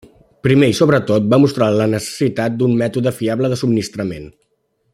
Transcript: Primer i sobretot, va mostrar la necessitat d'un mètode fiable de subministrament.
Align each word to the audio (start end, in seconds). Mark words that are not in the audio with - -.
Primer 0.45 0.69
i 0.71 0.75
sobretot, 0.77 1.27
va 1.33 1.39
mostrar 1.43 1.67
la 1.75 1.87
necessitat 1.91 2.57
d'un 2.63 2.73
mètode 2.81 3.13
fiable 3.19 3.53
de 3.53 3.61
subministrament. 3.63 4.27